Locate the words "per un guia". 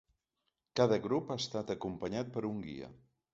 2.39-2.91